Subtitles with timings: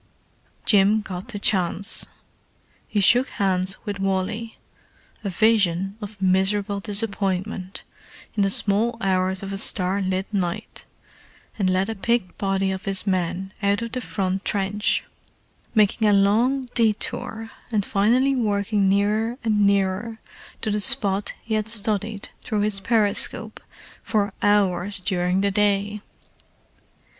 [0.65, 2.07] Jim got the chance.
[2.87, 10.25] He shook hands with Wally—a vision of miserable disappointment—in the small hours of a starlit
[10.33, 10.85] night,
[11.59, 15.03] and led a picked body of his men out of the front trench:
[15.75, 20.17] making a long detour and finally working nearer and nearer
[20.61, 23.59] to the spot he had studied through his periscope
[24.01, 26.01] for hours during the day.